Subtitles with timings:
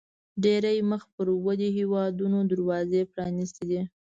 [0.43, 3.81] ډېری مخ پر ودې هیوادونو دروازې پرانیستې دي.